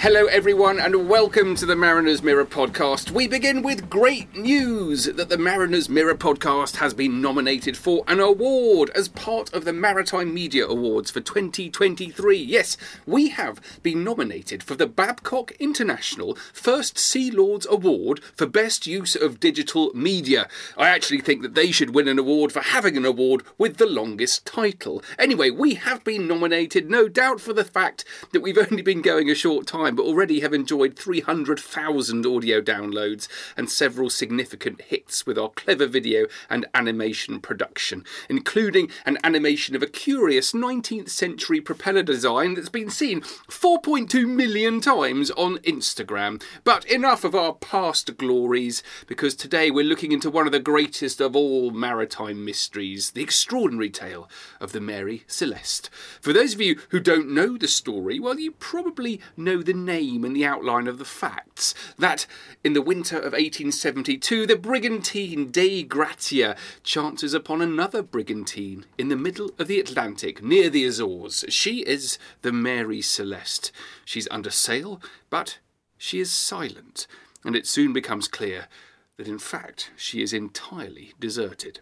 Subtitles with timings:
[0.00, 3.12] Hello, everyone, and welcome to the Mariner's Mirror podcast.
[3.12, 8.20] We begin with great news that the Mariner's Mirror podcast has been nominated for an
[8.20, 12.36] award as part of the Maritime Media Awards for 2023.
[12.36, 18.86] Yes, we have been nominated for the Babcock International First Sea Lords Award for Best
[18.86, 20.46] Use of Digital Media.
[20.76, 23.86] I actually think that they should win an award for having an award with the
[23.86, 25.02] longest title.
[25.18, 29.30] Anyway, we have been nominated, no doubt for the fact that we've only been going
[29.30, 35.38] a short time but already have enjoyed 300,000 audio downloads and several significant hits with
[35.38, 42.02] our clever video and animation production, including an animation of a curious 19th century propeller
[42.02, 46.42] design that's been seen 4.2 million times on Instagram.
[46.64, 51.20] But enough of our past glories, because today we're looking into one of the greatest
[51.20, 54.28] of all maritime mysteries the extraordinary tale
[54.60, 55.90] of the Mary Celeste.
[56.20, 60.24] For those of you who don't know the story, well, you probably know the name
[60.24, 61.74] and the outline of the facts.
[61.98, 62.26] That
[62.64, 69.16] in the winter of 1872, the brigantine Dei Gratia chances upon another brigantine in the
[69.16, 71.44] middle of the Atlantic near the Azores.
[71.48, 73.70] She is the Mary Celeste.
[74.04, 75.00] She's under sail,
[75.30, 75.58] but
[75.98, 77.06] she is silent,
[77.44, 78.66] and it soon becomes clear
[79.16, 81.80] that in fact she is entirely deserted.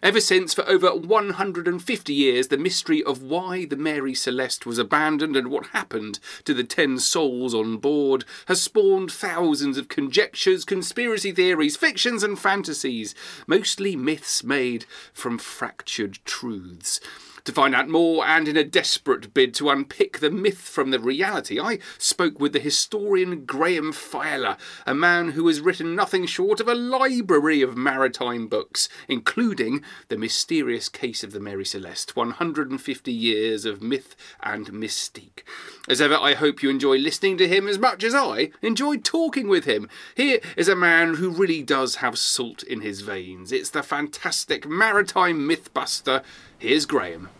[0.00, 5.36] Ever since, for over 150 years, the mystery of why the Mary Celeste was abandoned
[5.36, 11.32] and what happened to the ten souls on board has spawned thousands of conjectures, conspiracy
[11.32, 13.14] theories, fictions, and fantasies,
[13.48, 17.00] mostly myths made from fractured truths.
[17.48, 21.00] To find out more, and in a desperate bid to unpick the myth from the
[21.00, 26.60] reality, I spoke with the historian Graham Faiella, a man who has written nothing short
[26.60, 33.10] of a library of maritime books, including The Mysterious Case of the Mary Celeste 150
[33.10, 35.42] Years of Myth and Mystique.
[35.88, 39.48] As ever, I hope you enjoy listening to him as much as I enjoyed talking
[39.48, 39.88] with him.
[40.14, 43.52] Here is a man who really does have salt in his veins.
[43.52, 46.22] It's the fantastic maritime mythbuster.
[46.58, 47.30] Here's Graham.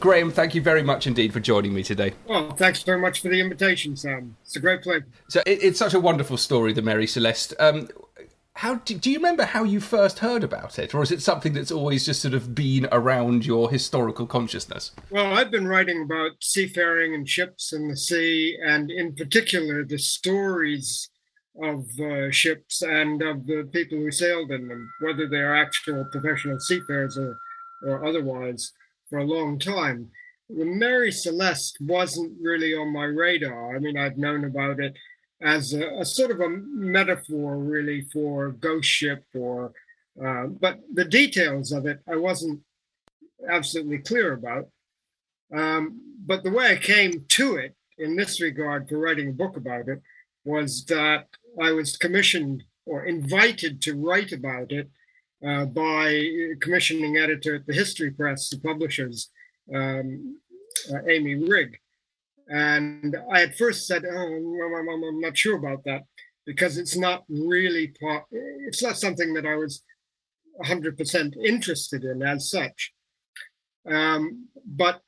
[0.00, 2.14] Graham, thank you very much indeed for joining me today.
[2.26, 4.34] Well, thanks very much for the invitation, Sam.
[4.42, 5.06] It's a great pleasure.
[5.28, 7.52] So it, it's such a wonderful story, the Mary Celeste.
[7.58, 7.88] Um,
[8.54, 11.52] how do, do you remember how you first heard about it, or is it something
[11.52, 14.92] that's always just sort of been around your historical consciousness?
[15.10, 19.98] Well, I've been writing about seafaring and ships and the sea, and in particular the
[19.98, 21.10] stories
[21.62, 26.58] of uh, ships and of the people who sailed in them, whether they're actual professional
[26.58, 27.36] seafarers or,
[27.82, 28.72] or otherwise
[29.10, 30.10] for a long time.
[30.48, 33.76] The Mary Celeste wasn't really on my radar.
[33.76, 34.94] I mean, I'd known about it
[35.42, 39.72] as a, a sort of a metaphor, really, for ghost ship, or
[40.24, 42.60] uh, but the details of it I wasn't
[43.48, 44.68] absolutely clear about.
[45.54, 49.56] Um, but the way I came to it in this regard for writing a book
[49.56, 50.00] about it
[50.44, 51.26] was that
[51.60, 54.90] I was commissioned or invited to write about it
[55.46, 56.28] uh, by
[56.60, 59.30] commissioning editor at the History Press, the publishers,
[59.74, 60.38] um,
[60.92, 61.78] uh, Amy Rigg.
[62.48, 66.02] And I at first said, oh, I'm not sure about that
[66.46, 69.82] because it's not really, part, it's not something that I was
[70.64, 72.92] 100% interested in as such.
[73.88, 75.00] Um, but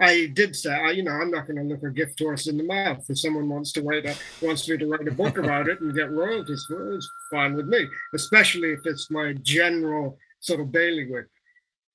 [0.00, 2.56] I did say, I, you know, I'm not going to look a gift horse in
[2.56, 3.04] the mouth.
[3.08, 5.94] If someone wants to write a, wants me to write a book about it and
[5.94, 10.70] get royalties for it, it's fine with me, especially if it's my general sort of
[10.70, 11.26] bailiwick.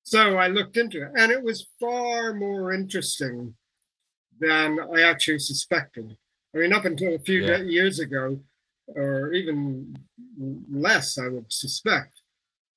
[0.04, 3.56] So I looked into it, and it was far more interesting
[4.40, 6.16] than I actually suspected.
[6.54, 7.58] I mean, up until a few yeah.
[7.58, 8.40] years ago,
[8.88, 9.98] or even
[10.70, 12.22] less, I would suspect,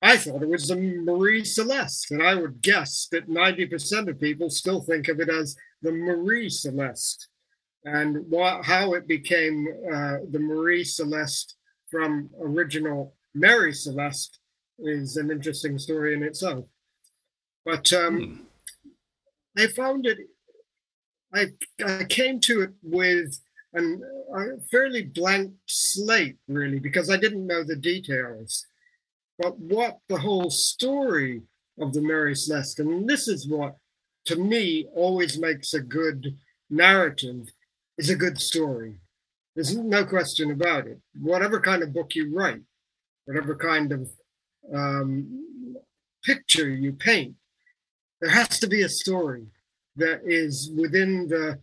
[0.01, 4.49] I thought it was the Marie Celeste, and I would guess that 90% of people
[4.49, 7.27] still think of it as the Marie Celeste.
[7.83, 11.55] And what, how it became uh, the Marie Celeste
[11.91, 14.39] from original Mary Celeste
[14.79, 16.65] is an interesting story in itself.
[17.65, 18.47] But um,
[19.55, 19.61] hmm.
[19.61, 20.19] I found it,
[21.33, 21.47] I,
[21.85, 23.37] I came to it with
[23.73, 24.01] an,
[24.35, 28.65] a fairly blank slate, really, because I didn't know the details.
[29.39, 31.41] But what the whole story
[31.79, 33.77] of the Mary Celeste, and this is what
[34.25, 36.37] to me always makes a good
[36.69, 37.47] narrative,
[37.97, 38.99] is a good story.
[39.55, 40.99] There's no question about it.
[41.19, 42.61] Whatever kind of book you write,
[43.25, 44.09] whatever kind of
[44.73, 45.45] um,
[46.23, 47.35] picture you paint,
[48.19, 49.45] there has to be a story
[49.95, 51.59] that is within the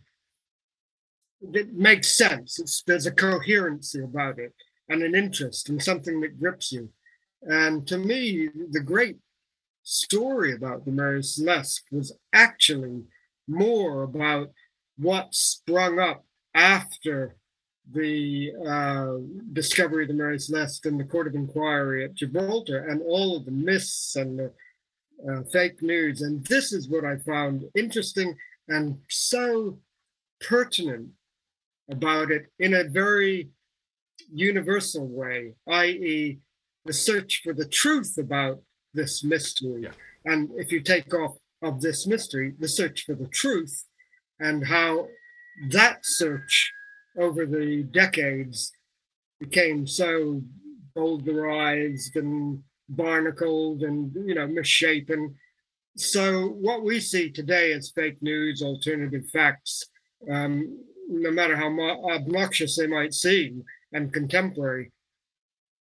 [1.51, 2.59] that makes sense.
[2.59, 4.53] It's, there's a coherency about it
[4.89, 6.89] and an interest and something that grips you.
[7.41, 9.17] And to me, the great
[9.83, 13.03] story about the Mary Celeste was actually
[13.47, 14.51] more about
[14.97, 17.35] what sprung up after
[17.91, 19.13] the uh,
[19.53, 23.45] discovery of the Mary Celeste and the Court of Inquiry at Gibraltar and all of
[23.45, 24.51] the myths and the
[25.29, 26.21] uh, fake news.
[26.21, 28.35] And this is what I found interesting
[28.67, 29.79] and so
[30.41, 31.09] pertinent
[31.89, 33.49] about it in a very
[34.33, 36.39] universal way, i.e.,
[36.87, 38.61] the search for the truth about
[38.93, 39.83] this mystery.
[39.83, 39.91] Yeah.
[40.25, 43.85] And if you take off of this mystery, the search for the truth,
[44.39, 45.07] and how
[45.69, 46.71] that search
[47.17, 48.71] over the decades
[49.39, 50.41] became so
[50.95, 55.35] bowdlerized and barnacled and you know misshapen.
[55.95, 59.83] So what we see today as fake news, alternative facts,
[60.31, 61.69] um, no matter how
[62.11, 63.63] obnoxious they might seem
[63.93, 64.91] and contemporary,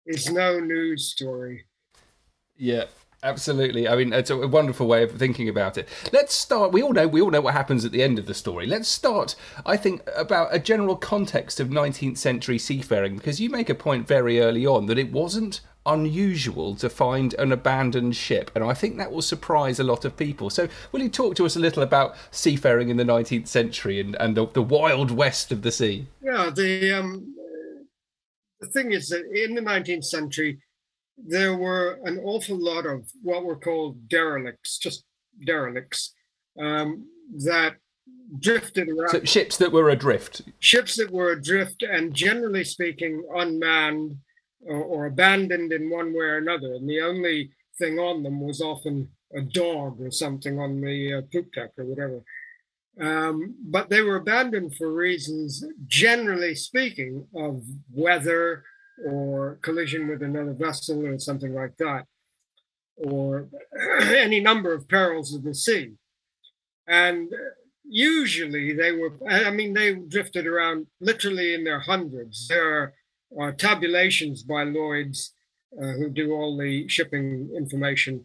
[0.07, 1.67] is no news story.
[2.57, 2.85] Yeah,
[3.23, 3.89] absolutely.
[3.89, 5.89] I mean, it's a wonderful way of thinking about it.
[6.13, 6.73] Let's start.
[6.73, 8.67] We all know we all know what happens at the end of the story.
[8.67, 9.35] Let's start.
[9.65, 14.07] I think about a general context of 19th century seafaring because you make a point
[14.07, 18.99] very early on that it wasn't unusual to find an abandoned ship, and I think
[18.99, 20.51] that will surprise a lot of people.
[20.51, 24.17] So, will you talk to us a little about seafaring in the 19th century and,
[24.17, 26.09] and the, the wild west of the sea?
[26.21, 27.36] Yeah, the um,
[28.61, 30.59] the thing is that in the 19th century,
[31.17, 35.05] there were an awful lot of what were called derelicts, just
[35.45, 36.15] derelicts,
[36.61, 37.07] um,
[37.45, 37.77] that
[38.39, 39.11] drifted around.
[39.11, 40.43] So ships that were adrift.
[40.59, 44.19] Ships that were adrift and generally speaking unmanned
[44.61, 46.75] or, or abandoned in one way or another.
[46.75, 51.23] And the only thing on them was often a dog or something on the uh,
[51.33, 52.23] poop deck or whatever.
[53.01, 57.63] Um, but they were abandoned for reasons, generally speaking, of
[57.93, 58.65] weather
[59.05, 62.07] or collision with another vessel or something like that,
[62.97, 63.49] or
[64.01, 65.93] any number of perils of the sea.
[66.89, 67.31] And
[67.85, 72.49] usually they were, I mean, they drifted around literally in their hundreds.
[72.49, 72.95] There
[73.39, 75.35] are uh, tabulations by Lloyd's,
[75.79, 78.25] uh, who do all the shipping information,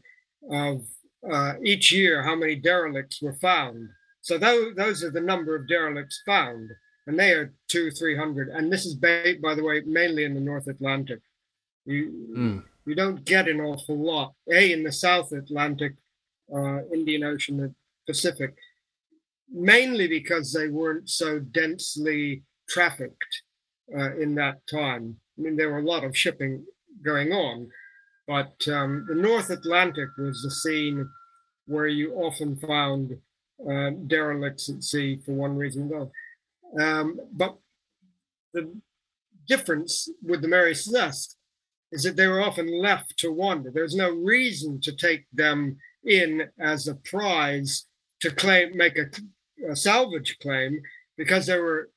[0.49, 0.85] of
[1.29, 3.89] uh, each year how many derelicts were found
[4.21, 6.69] so those, those are the number of derelicts found,
[7.07, 8.49] and they are two, three hundred.
[8.49, 11.19] And this is, by, by the way, mainly in the North Atlantic.
[11.85, 12.63] You mm.
[12.85, 14.33] you don't get an awful lot.
[14.51, 15.93] A in the South Atlantic,
[16.55, 17.75] uh, Indian Ocean, and
[18.05, 18.53] Pacific,
[19.51, 23.41] mainly because they weren't so densely trafficked
[23.97, 25.17] uh, in that time.
[25.37, 26.63] I mean, there were a lot of shipping
[27.03, 27.67] going on,
[28.27, 31.09] but um, the North Atlantic was the scene
[31.65, 33.17] where you often found
[33.69, 36.11] uh, derelicts at sea for one reason or another.
[36.79, 37.57] Um, but
[38.53, 38.73] the
[39.47, 41.37] difference with the Mary Celeste
[41.91, 43.69] is that they were often left to wander.
[43.69, 47.85] There's no reason to take them in as a prize
[48.21, 49.07] to claim, make a,
[49.69, 50.81] a salvage claim,
[51.17, 51.89] because they were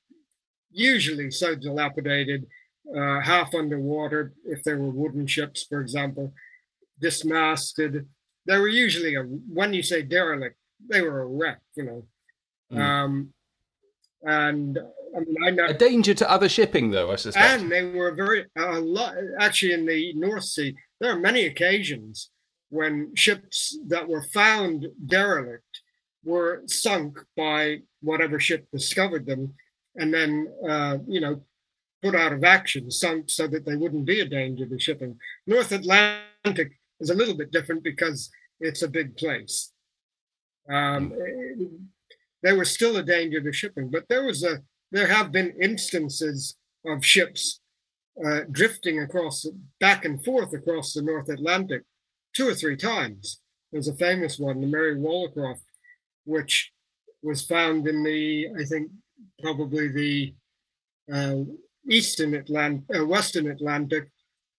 [0.71, 2.47] usually so dilapidated,
[2.97, 6.33] uh, half underwater, if they were wooden ships, for example,
[7.01, 8.07] dismasted.
[8.47, 10.57] They were usually a, when you say derelict,
[10.89, 12.07] they were a wreck, you know.
[12.73, 12.81] Mm.
[12.81, 13.33] Um,
[14.23, 14.79] and
[15.15, 17.13] I mean, I know a danger to other shipping, though.
[17.13, 17.63] I suspect.
[17.63, 19.15] And they were very a lot.
[19.39, 22.31] Actually, in the North Sea, there are many occasions
[22.71, 25.83] when ships that were found derelict
[26.25, 29.55] were sunk by whatever ship discovered them,
[29.97, 31.43] and then uh, you know
[32.03, 35.17] put out of action, sunk so that they wouldn't be a danger to shipping.
[35.47, 39.73] North Atlantic is a little bit different because it's a big place.
[40.69, 41.13] Um,
[42.43, 46.57] there was still a danger to shipping, but there was a there have been instances
[46.87, 47.61] of ships
[48.25, 49.47] uh, drifting across
[49.81, 51.83] back and forth across the North Atlantic
[52.35, 53.41] two or three times.
[53.73, 55.63] There's a famous one, the Mary Wollacroft,
[56.25, 56.71] which
[57.23, 58.91] was found in the I think
[59.43, 60.35] probably the
[61.13, 61.45] uh,
[61.91, 64.11] eastern Atlantic, uh, western Atlantic.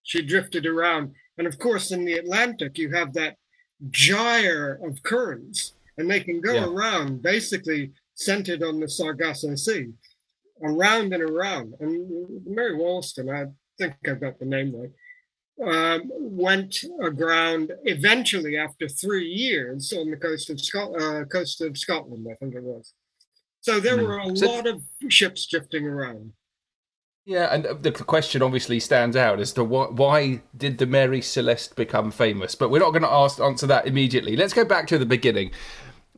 [0.03, 3.37] She drifted around, and of course, in the Atlantic, you have that
[3.89, 6.65] gyre of currents, and they can go yeah.
[6.65, 9.87] around basically centered on the Sargasso Sea,
[10.63, 11.73] around and around.
[11.79, 13.45] And Mary Wollaston, I
[13.77, 14.91] think I've got the name right,
[15.63, 21.77] um, went aground eventually after three years on the coast of Scot- uh, coast of
[21.77, 22.93] Scotland, I think it was.
[23.61, 24.07] So there mm.
[24.07, 26.33] were a so, lot of ships drifting around.
[27.25, 31.75] Yeah, and the question obviously stands out as to why, why did the Mary Celeste
[31.75, 32.53] become famous?
[32.53, 34.35] But we're not going to ask, answer that immediately.
[34.35, 35.49] Let's go back to the beginning.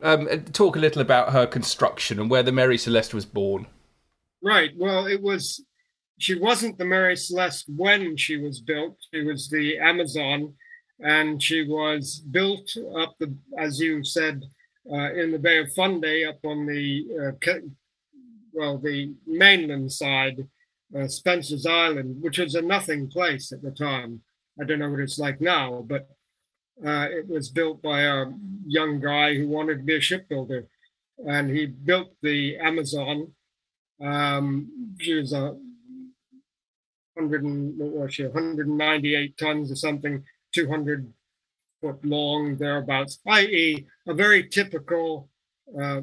[0.02, 3.66] Um, talk a little about her construction and where the Mary Celeste was born.
[4.42, 4.70] Right.
[4.76, 5.64] Well, it was.
[6.18, 8.96] She wasn't the Mary Celeste when she was built.
[9.12, 10.54] She was the Amazon,
[11.00, 14.42] and she was built up the, as you said,
[14.92, 17.58] uh, in the Bay of Fundy, up on the uh,
[18.52, 20.46] well, the mainland side
[20.96, 24.20] uh, Spencer's Island, which was a nothing place at the time.
[24.60, 26.08] I don't know what it's like now, but
[26.84, 28.26] uh, it was built by a
[28.66, 30.66] young guy who wanted to be a shipbuilder.
[31.26, 33.32] And he built the Amazon.
[34.00, 35.56] Um, she was a
[37.16, 40.22] hundred and what was she, 198 tons or something,
[40.54, 41.12] 200
[41.80, 45.28] foot long, thereabouts, i.e., a very typical
[45.80, 46.00] uh,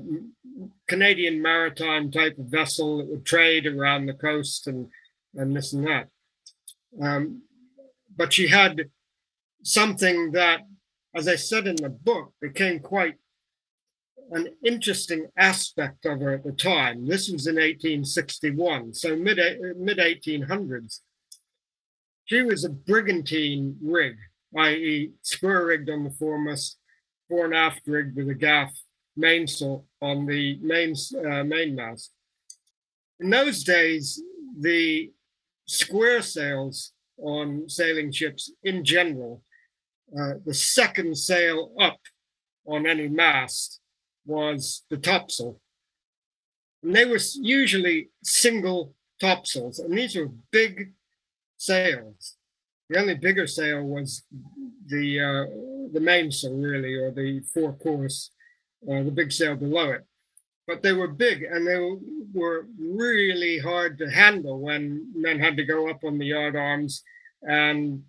[0.88, 4.88] Canadian maritime type of vessel that would trade around the coast and,
[5.36, 6.08] and this and that.
[7.02, 7.42] Um,
[8.16, 8.90] but she had
[9.66, 10.62] something that,
[11.16, 13.16] as I said in the book, became quite
[14.32, 17.08] an interesting aspect of her at the time.
[17.08, 19.38] This was in 1861, so mid
[19.78, 21.00] mid 1800s.
[22.26, 24.16] She was a brigantine rig,
[24.58, 26.76] i.e., square rigged on the foremast,
[27.28, 28.72] fore and aft rigged with a gaff
[29.16, 32.12] mainsail on the main uh, mainmast.
[33.20, 34.22] In those days,
[34.60, 35.12] the
[35.68, 39.44] square sails on sailing ships in general,
[40.18, 42.00] uh, the second sail up
[42.66, 43.80] on any mast
[44.26, 45.60] was the topsail.
[46.84, 50.94] And they were usually single topsails, and these were big
[51.58, 52.36] sails.
[52.90, 54.24] The only bigger sail was
[54.86, 58.32] the uh, the mainsail, really, or the fore course
[58.90, 60.06] uh, the big sail below it.
[60.68, 61.78] But they were big and they
[62.34, 67.04] were really hard to handle when men had to go up on the yard arms
[67.44, 68.04] and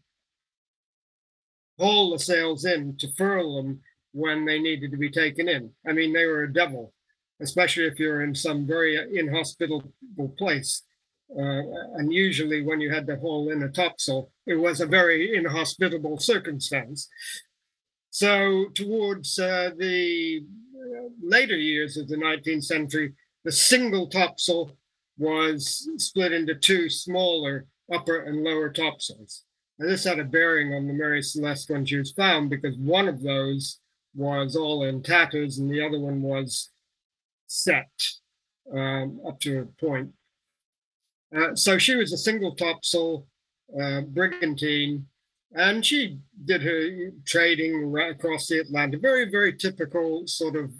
[1.78, 3.80] haul the sails in to furl them
[4.12, 5.70] when they needed to be taken in.
[5.86, 6.92] I mean, they were a devil,
[7.40, 9.92] especially if you're in some very inhospitable
[10.38, 10.82] place.
[11.30, 11.62] Uh,
[11.96, 16.18] and usually, when you had to haul in a topsail, it was a very inhospitable
[16.18, 17.08] circumstance.
[18.10, 20.46] So, towards uh, the
[21.20, 23.14] later years of the 19th century,
[23.44, 24.76] the single topsail
[25.18, 29.44] was split into two smaller upper and lower topsails.
[29.78, 33.08] And this had a bearing on the Mary Celeste when she was found because one
[33.08, 33.78] of those
[34.14, 36.70] was all in tatters and the other one was
[37.46, 37.90] set
[38.74, 40.10] um, up to a point.
[41.36, 43.26] Uh, so she was a single topsail
[43.78, 45.06] uh, brigantine
[45.54, 49.00] and she did her trading right across the Atlantic.
[49.00, 50.72] Very, very typical sort of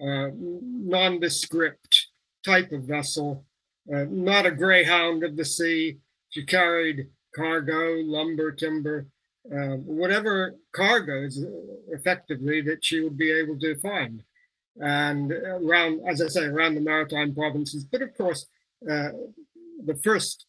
[0.00, 2.08] uh, nondescript
[2.44, 3.44] type of vessel,
[3.92, 5.98] uh, not a greyhound of the sea.
[6.30, 9.06] She carried cargo, lumber, timber,
[9.52, 11.44] uh, whatever cargoes
[11.88, 14.22] effectively that she would be able to find.
[14.80, 17.84] And around, as I say, around the maritime provinces.
[17.84, 18.46] But of course,
[18.90, 19.10] uh,
[19.84, 20.46] the first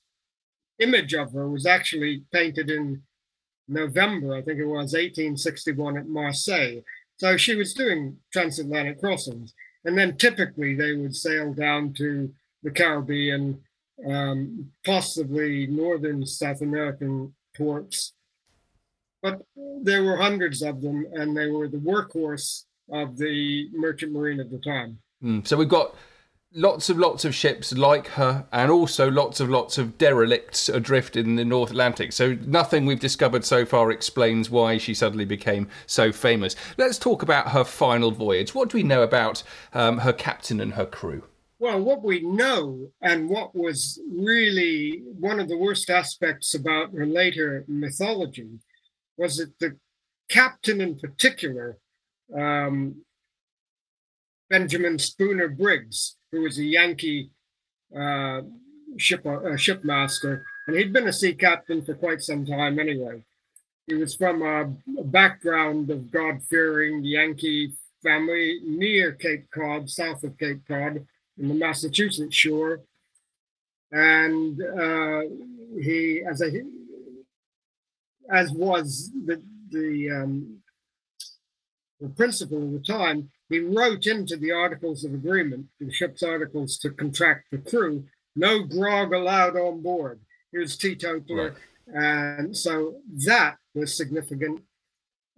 [0.79, 3.03] image of her was actually painted in
[3.67, 6.81] November, I think it was 1861 at Marseille.
[7.17, 9.53] So she was doing transatlantic crossings.
[9.85, 12.31] And then typically they would sail down to
[12.63, 13.61] the Caribbean,
[14.05, 18.13] um, possibly northern South American ports.
[19.21, 19.41] But
[19.83, 24.51] there were hundreds of them, and they were the workhorse of the merchant marine at
[24.51, 24.99] the time.
[25.23, 25.95] Mm, so we've got
[26.53, 31.15] lots of lots of ships like her, and also lots of lots of derelicts adrift
[31.15, 32.13] in the North Atlantic.
[32.13, 36.55] So nothing we've discovered so far explains why she suddenly became so famous.
[36.77, 38.53] Let's talk about her final voyage.
[38.53, 41.23] What do we know about um, her captain and her crew?
[41.59, 47.05] Well, what we know, and what was really one of the worst aspects about her
[47.05, 48.59] later mythology,
[49.17, 49.77] was that the
[50.29, 51.79] captain in particular,
[52.35, 52.97] um,
[54.49, 57.31] Benjamin Spooner Briggs, who was a Yankee
[57.95, 58.41] uh,
[58.97, 63.23] ship uh, shipmaster, and he'd been a sea captain for quite some time anyway.
[63.87, 67.73] He was from a, a background of God-fearing Yankee
[68.03, 71.05] family near Cape Cod, south of Cape Cod,
[71.39, 72.81] in the Massachusetts shore,
[73.91, 75.21] and uh,
[75.81, 76.51] he, as a
[78.31, 80.57] as was the the um,
[81.99, 86.77] the principal of the time, he wrote into the Articles of Agreement, the ship's articles
[86.79, 88.03] to contract the crew,
[88.35, 90.19] no grog allowed on board.
[90.51, 91.49] He was teetotaler.
[91.49, 91.57] Right.
[91.87, 94.61] And so that was significant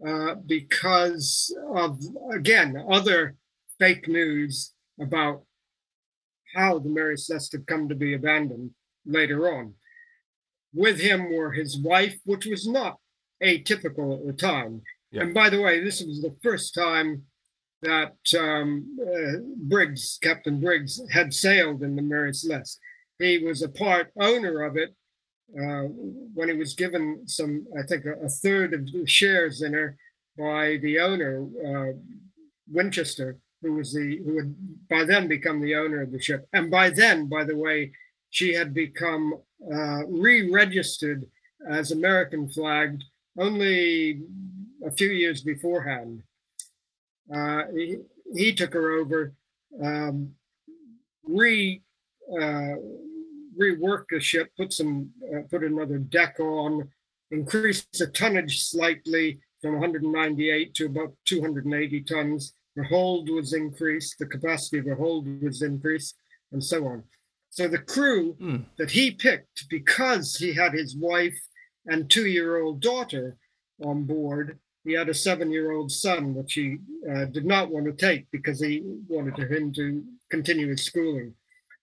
[0.06, 2.00] uh, because of,
[2.32, 3.36] again, other
[3.78, 5.44] fake news about
[6.56, 8.72] how the Mary Celeste had come to be abandoned
[9.06, 9.74] later on.
[10.74, 12.98] With him were his wife, which was not
[13.44, 14.82] atypical at the time.
[15.12, 15.24] Yeah.
[15.24, 17.24] And by the way, this was the first time
[17.82, 22.80] that um, uh, Briggs, Captain Briggs, had sailed in the Mary Celeste.
[23.18, 24.96] He was a part owner of it
[25.58, 25.88] uh,
[26.34, 29.98] when he was given some, I think, a, a, third of the shares in her
[30.38, 31.94] by the owner, uh,
[32.72, 34.56] Winchester, who was the who had
[34.90, 36.48] by then become the owner of the ship.
[36.54, 37.92] And by then, by the way,
[38.30, 39.36] she had become
[39.74, 41.26] uh, re-registered
[41.70, 43.04] as American flagged
[43.38, 44.22] only
[44.86, 46.24] a few years beforehand.
[47.34, 47.98] Uh, he,
[48.34, 49.34] he, took her over,
[49.84, 50.32] um,
[51.24, 51.82] re
[52.32, 52.76] uh,
[53.60, 56.90] reworked the ship, put some uh, put another deck on,
[57.32, 62.54] increased the tonnage slightly from 198 to about 280 tons.
[62.80, 66.16] The hold was increased, the capacity of the hold was increased,
[66.54, 67.04] and so on.
[67.50, 68.64] So the crew mm.
[68.78, 71.38] that he picked, because he had his wife
[71.88, 73.36] and two-year-old daughter
[73.84, 76.78] on board, he had a seven-year-old son, which he
[77.12, 80.02] uh, did not want to take because he wanted him to
[80.32, 81.34] continue his schooling.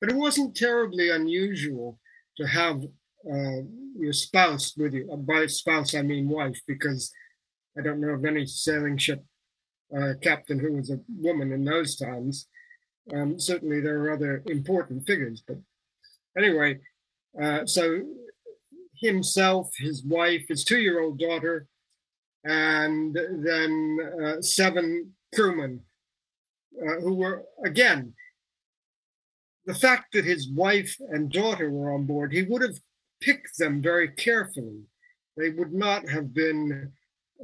[0.01, 2.01] But it wasn't terribly unusual
[2.39, 2.83] to have
[3.31, 3.61] uh,
[3.99, 5.05] your spouse with you.
[5.15, 7.13] By spouse, I mean wife, because
[7.79, 9.23] I don't know of any sailing ship
[9.97, 12.49] uh, captain who was a woman in those times.
[13.15, 15.59] Um, certainly, there are other important figures, but
[16.37, 16.79] anyway,
[17.41, 18.01] uh, so
[19.01, 21.67] himself, his wife, his two-year-old daughter,
[22.45, 25.81] and then uh, seven crewmen
[26.81, 28.15] uh, who were, again,
[29.67, 32.79] the fact that his wife and daughter were on board, he would have
[33.21, 34.83] picked them very carefully.
[35.37, 36.93] They would not have been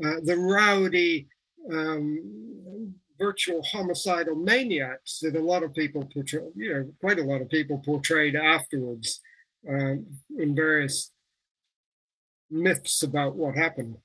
[0.05, 1.28] uh, the rowdy,
[1.70, 7.40] um, virtual homicidal maniacs that a lot of people portray, you know, quite a lot
[7.40, 9.20] of people portrayed afterwards
[9.68, 9.94] uh,
[10.38, 11.12] in various
[12.51, 13.96] myths about what happened.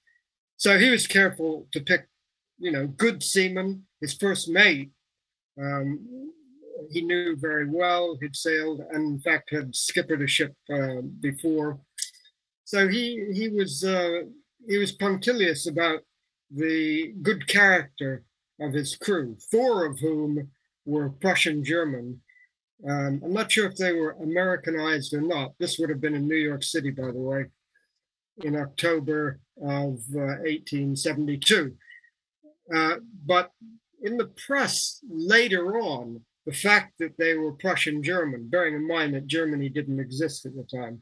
[0.58, 2.08] So he was careful to pick,
[2.60, 3.84] you know, good seamen.
[4.02, 4.91] His first mate,
[5.60, 6.32] um,
[6.91, 8.17] he knew very well.
[8.22, 11.80] He'd sailed and, in fact, had skippered a ship uh, before.
[12.63, 14.22] So he he was uh,
[14.67, 16.02] he was punctilious about
[16.52, 18.24] the good character
[18.60, 20.50] of his crew, four of whom
[20.86, 22.22] were Prussian German.
[22.88, 25.54] Um, I'm not sure if they were Americanized or not.
[25.60, 27.46] This would have been in New York City, by the way
[28.44, 31.74] in October of uh, 1872.
[32.74, 33.52] Uh, but
[34.04, 39.14] in the press later on, the fact that they were Prussian German, bearing in mind
[39.14, 41.02] that Germany didn't exist at the time,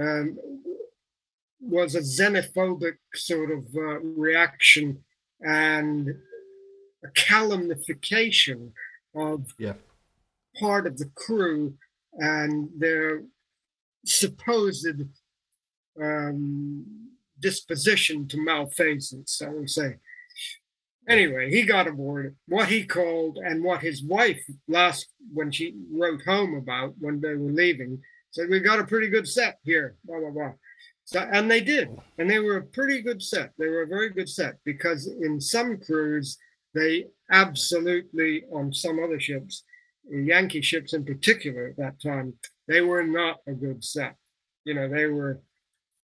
[0.00, 0.38] um,
[1.62, 4.98] was a xenophobic sort of uh, reaction
[5.40, 6.08] and
[7.04, 8.70] a calumnification
[9.14, 9.74] of yeah.
[10.58, 11.74] part of the crew
[12.14, 13.22] and their
[14.04, 15.02] supposed
[16.00, 16.84] um,
[17.38, 19.96] disposition to malfeasance, I would say.
[21.08, 22.36] Anyway, he got aboard.
[22.46, 27.34] What he called and what his wife last when she wrote home about when they
[27.34, 30.52] were leaving said, "We got a pretty good set here." Blah blah blah.
[31.12, 33.50] So, and they did, and they were a pretty good set.
[33.58, 36.38] They were a very good set because in some crews
[36.74, 39.64] they absolutely on some other ships,
[40.10, 42.32] Yankee ships in particular at that time,
[42.66, 44.16] they were not a good set.
[44.64, 45.40] You know, they were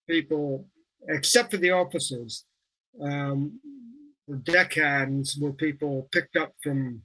[0.09, 0.67] people,
[1.07, 2.43] except for the officers,
[3.01, 3.61] um,
[4.27, 7.01] the deckhands were people picked up from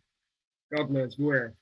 [0.75, 1.55] God knows where.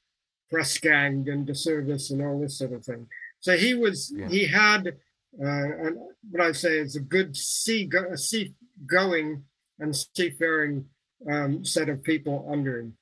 [0.51, 3.07] press ganged into service and all this sort of thing.
[3.41, 4.29] So he was yeah.
[4.29, 4.97] he had
[5.39, 5.99] uh, an,
[6.31, 8.55] what I say is a good sea go, a sea
[8.87, 9.45] going
[9.79, 10.87] and seafaring
[11.31, 12.95] um, set of people under him.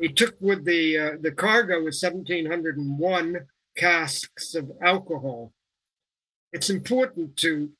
[0.00, 5.52] He took with the uh, the cargo was 1,701 casks of alcohol.
[6.52, 7.70] It's important to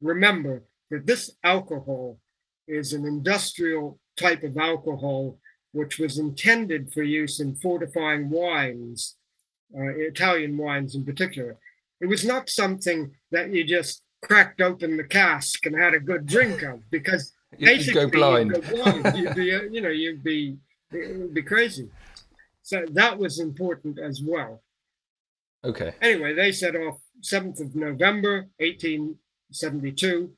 [0.00, 2.18] remember that this alcohol
[2.66, 5.38] is an industrial type of alcohol
[5.72, 9.16] which was intended for use in fortifying wines,
[9.76, 11.56] uh, Italian wines in particular.
[12.00, 16.26] It was not something that you just cracked open the cask and had a good
[16.26, 18.50] drink of because basically you'd go blind.
[18.50, 19.18] You'd, go blind.
[19.18, 20.56] you'd be, you know, you'd be,
[20.92, 21.88] it would be crazy.
[22.62, 24.62] So that was important as well.
[25.64, 25.94] Okay.
[26.00, 30.32] Anyway, they set off 7th of November, 1872.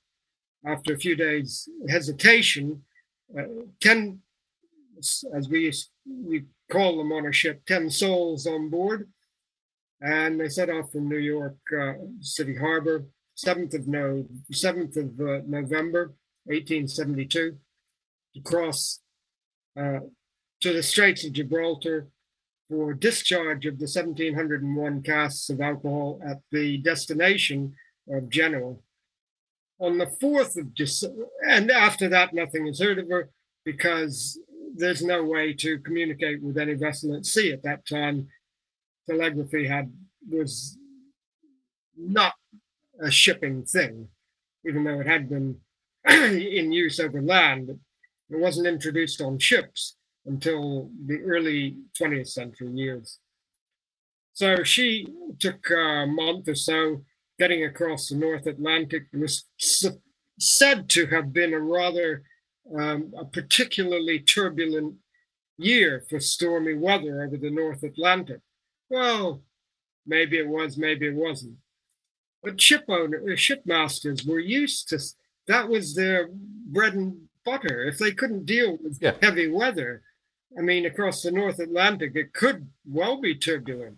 [0.65, 2.85] After a few days hesitation,
[3.37, 3.43] uh,
[3.81, 4.21] 10,
[5.37, 5.73] as we,
[6.07, 9.09] we call them on a ship, 10 souls on board.
[10.03, 13.05] And they set off from New York uh, City Harbor,
[13.37, 16.13] 7th of, no, 7th of uh, November,
[16.45, 17.57] 1872,
[18.35, 19.01] to cross
[19.79, 20.01] uh,
[20.61, 22.09] to the Straits of Gibraltar
[22.69, 27.75] for discharge of the 1701 casks of alcohol at the destination
[28.11, 28.75] of Genoa.
[29.79, 33.31] On the 4th of December, and after that, nothing is heard of her
[33.65, 34.39] because
[34.75, 38.29] there's no way to communicate with any vessel at sea at that time.
[39.09, 39.93] Telegraphy had
[40.29, 40.79] was
[41.97, 42.35] not
[43.01, 44.09] a shipping thing,
[44.67, 45.57] even though it had been
[46.09, 47.71] in use over land.
[47.71, 53.19] It wasn't introduced on ships until the early 20th century years.
[54.33, 55.07] So she
[55.39, 57.03] took a month or so
[57.39, 59.05] getting across the North Atlantic.
[59.13, 59.45] It was
[60.39, 62.23] said to have been a rather
[62.79, 64.95] um, a particularly turbulent
[65.59, 68.41] year for stormy weather over the North Atlantic.
[68.93, 69.41] Well,
[70.07, 71.57] maybe it was, maybe it wasn't.
[72.43, 74.99] But ship owners, uh, shipmasters were used to
[75.47, 77.85] that was their bread and butter.
[77.85, 79.15] If they couldn't deal with yeah.
[79.23, 80.03] heavy weather,
[80.59, 83.97] I mean, across the North Atlantic, it could well be turbulent.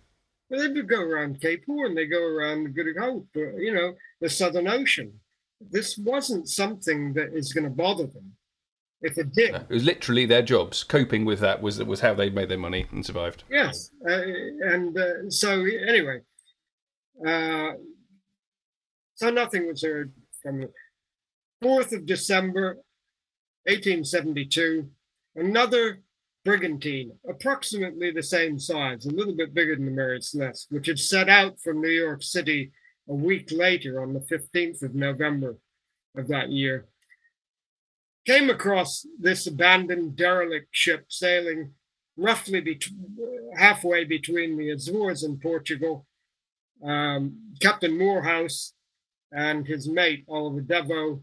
[0.49, 3.95] But they would go around Cape Horn, they go around the Good Hope, you know,
[4.21, 5.13] the Southern Ocean.
[5.61, 8.37] This wasn't something that is going to bother them.
[9.05, 10.83] If it did, no, it was literally their jobs.
[10.83, 13.45] Coping with that was was how they made their money and survived.
[13.51, 14.23] Yes, uh,
[14.63, 16.21] and uh, so anyway,
[17.27, 17.73] uh,
[19.15, 20.11] so nothing was heard
[20.43, 20.71] from the
[21.61, 22.79] fourth of December,
[23.67, 24.89] eighteen seventy two.
[25.37, 26.01] Another
[26.47, 30.99] brigantine, approximately the same size, a little bit bigger than the Mary Celeste, which had
[30.99, 32.73] set out from New York City
[33.09, 35.57] a week later on the 15th of November
[36.17, 36.87] of that year.
[38.27, 41.73] Came across this abandoned derelict ship sailing
[42.17, 42.89] roughly bet-
[43.57, 46.07] halfway between the Azores and Portugal.
[46.83, 48.73] Um, Captain Morehouse
[49.33, 51.23] and his mate, Oliver Deveau,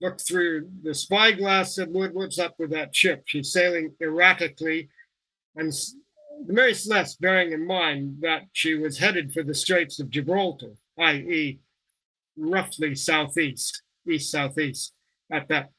[0.00, 3.22] looked through the spyglass, said, Wood, what's up with that ship?
[3.26, 4.88] She's sailing erratically.
[5.56, 5.72] And
[6.46, 10.72] the Mary Celeste, bearing in mind that she was headed for the Straits of Gibraltar,
[10.98, 11.60] i.e.,
[12.36, 14.92] roughly southeast, east southeast,
[15.30, 15.70] at that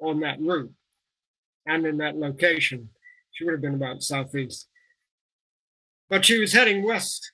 [0.00, 0.72] on that route
[1.66, 2.90] and in that location.
[3.32, 4.68] She would have been about southeast.
[6.08, 7.30] But she was heading west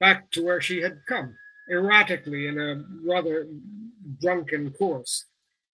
[0.00, 1.34] back to where she had come,
[1.70, 3.46] erratically in a rather
[4.20, 5.26] drunken course.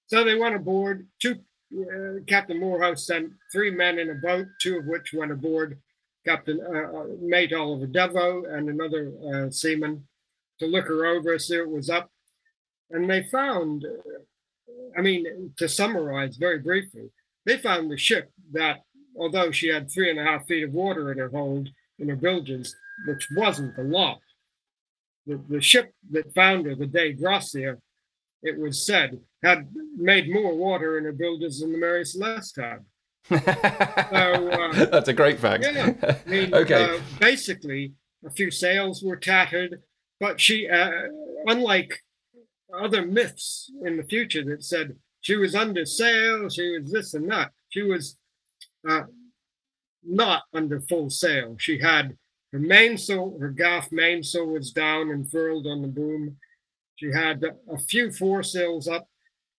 [0.07, 1.07] So they went aboard.
[1.21, 1.37] Two,
[1.75, 5.79] uh, Captain Morehouse sent three men in a boat, two of which went aboard.
[6.27, 10.07] Captain uh, uh, mate Oliver Deveau and another uh, seaman
[10.59, 12.11] to look her over, see what was up,
[12.90, 13.85] and they found.
[14.97, 17.11] I mean, to summarize very briefly,
[17.47, 18.81] they found the ship that,
[19.17, 22.17] although she had three and a half feet of water in her hold, in her
[22.17, 22.75] bilges,
[23.07, 24.21] which wasn't a lot,
[25.27, 27.79] the, the ship that found her, the Dei Gratia,
[28.43, 32.85] it was said, had made more water in her bilges than the Mary Celeste had.
[33.29, 35.65] so, uh, That's a great fact.
[35.65, 36.97] Yeah, I mean, okay.
[36.97, 37.93] Uh, basically,
[38.25, 39.81] a few sails were tattered,
[40.19, 40.91] but she, uh,
[41.47, 42.03] unlike
[42.75, 47.31] other myths in the future that said she was under sail, she was this and
[47.31, 48.17] that, she was
[48.89, 49.03] uh,
[50.05, 51.57] not under full sail.
[51.59, 52.17] She had
[52.53, 56.37] her mainsail, her gaff mainsail was down and furled on the boom.
[56.97, 59.09] She had a few foresails up,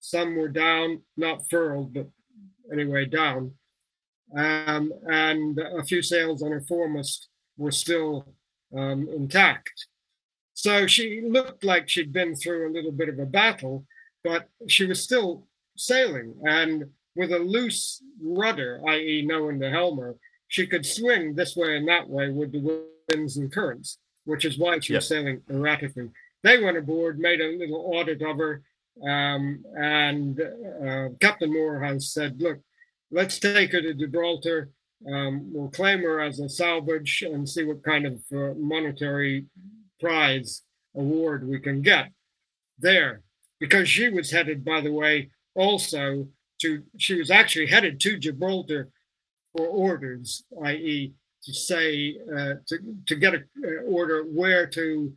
[0.00, 2.08] some were down, not furled, but
[2.72, 3.52] anyway, down.
[4.36, 8.34] Um, and a few sails on her foremast were still
[8.76, 9.86] um, intact.
[10.54, 13.84] So she looked like she'd been through a little bit of a battle,
[14.22, 16.34] but she was still sailing.
[16.44, 16.84] And
[17.16, 20.16] with a loose rudder, i.e., no in the helm her,
[20.48, 24.56] she could swing this way and that way with the winds and currents, which is
[24.56, 24.98] why she yep.
[24.98, 26.10] was sailing erratically.
[26.42, 28.62] They went aboard, made a little audit of her,
[29.02, 32.60] um, and uh, Captain Morehouse said, "Look,
[33.10, 34.70] let's take her to Gibraltar.
[35.10, 39.46] Um, we'll claim her as a salvage and see what kind of uh, monetary
[40.04, 40.62] prize
[40.94, 42.06] award we can get
[42.78, 43.22] there."
[43.60, 46.28] Because she was headed, by the way, also
[46.60, 48.90] to she was actually headed to Gibraltar
[49.52, 51.12] for orders, i.e.,
[51.44, 53.44] to say uh, to to get an
[53.86, 55.12] order where to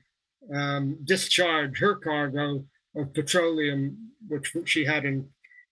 [0.54, 2.64] um, discharge her cargo
[2.96, 5.28] of petroleum, which she had in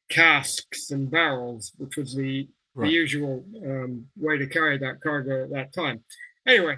[0.10, 2.88] casks and barrels, which was the, right.
[2.88, 6.04] the usual um, way to carry that cargo at that time.
[6.48, 6.78] Anyway.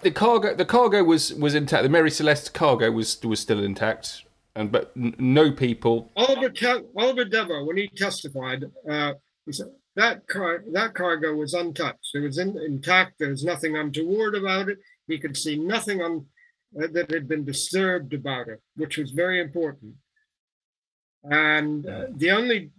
[0.00, 1.82] The cargo the cargo was, was intact.
[1.82, 6.10] The Mary Celeste cargo was was still intact and but n- no people.
[6.16, 6.52] Oliver
[6.96, 9.12] Oliver Deveau, when he testified, uh,
[9.44, 12.14] he said that car that cargo was untouched.
[12.14, 13.18] It was in, intact.
[13.18, 14.78] There was nothing untoward about it.
[15.06, 16.26] He could see nothing on
[16.82, 19.94] uh, that had been disturbed about it, which was very important.
[21.24, 22.70] And uh, the only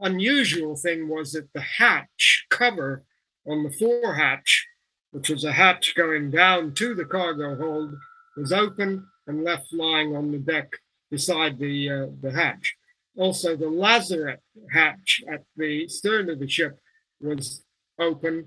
[0.00, 3.04] unusual thing was that the hatch cover
[3.46, 4.66] on the fore hatch,
[5.12, 7.94] which was a hatch going down to the cargo hold,
[8.36, 10.72] was open and left lying on the deck
[11.10, 12.76] beside the uh, the hatch.
[13.16, 16.78] Also, the lazarette hatch at the stern of the ship
[17.20, 17.62] was
[17.98, 18.46] open,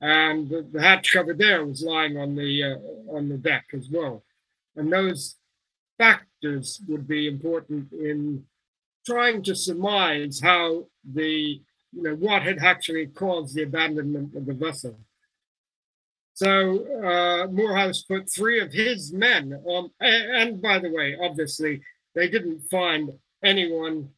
[0.00, 3.88] and the, the hatch cover there was lying on the uh, on the deck as
[3.90, 4.22] well.
[4.76, 5.36] And those
[5.96, 8.44] factors would be important in
[9.06, 11.60] trying to surmise how the
[11.92, 14.98] you know what had actually caused the abandonment of the vessel.
[16.36, 21.80] So uh, Morehouse put three of his men on, and by the way, obviously
[22.14, 23.10] they didn't find
[23.42, 24.10] anyone,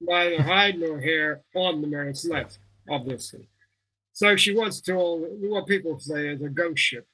[0.00, 3.46] neither hide nor hair, on the Mary Celeste, obviously.
[4.14, 7.06] So she was to all what people say is a ghost ship.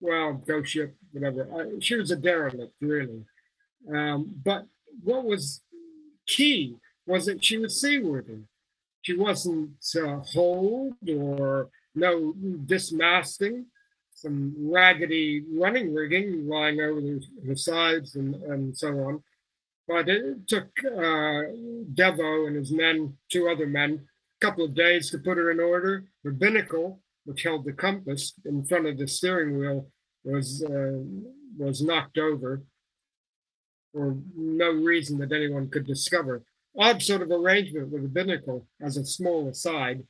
[0.00, 1.48] Well, ghost ship, whatever.
[1.54, 3.24] I, she was a derelict, really.
[3.94, 4.66] Um, but
[5.04, 5.62] what was
[6.26, 8.40] key was that she was seaworthy.
[9.02, 12.32] She wasn't uh, holed or no
[12.66, 13.66] dismasting
[14.24, 19.22] some raggedy running rigging lying over the, the sides and, and so on.
[19.86, 21.52] But it took uh,
[21.92, 24.00] Deveau and his men, two other men,
[24.40, 26.04] a couple of days to put her in order.
[26.24, 29.88] The binnacle, which held the compass in front of the steering wheel,
[30.24, 31.00] was uh,
[31.58, 32.62] was knocked over
[33.92, 36.42] for no reason that anyone could discover.
[36.78, 40.02] Odd sort of arrangement with the binnacle, as a small aside,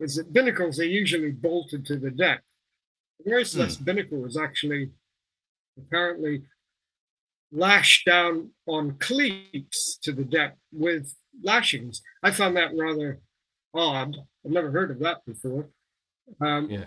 [0.00, 2.42] is that binnacles are usually bolted to the deck.
[3.24, 3.84] The Mary Celeste mm.
[3.84, 4.90] binnacle was actually
[5.78, 6.42] apparently
[7.52, 12.02] lashed down on cleats to the deck with lashings.
[12.22, 13.20] I found that rather
[13.74, 14.16] odd.
[14.44, 15.68] I've never heard of that before.
[16.40, 16.84] Um, yeah.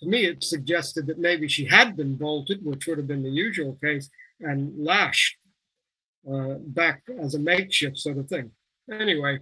[0.00, 3.30] To me, it suggested that maybe she had been bolted, which would have been the
[3.30, 4.10] usual case,
[4.40, 5.36] and lashed
[6.30, 8.50] uh, back as a makeshift sort of thing.
[8.90, 9.38] Anyway,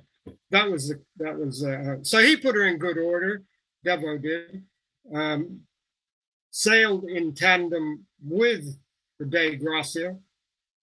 [0.50, 3.42] that was the, that was uh, so he put her in good order.
[3.84, 4.62] Deveau did.
[5.12, 5.62] Um,
[6.52, 8.78] sailed in tandem with
[9.18, 10.16] the Dei Gratia,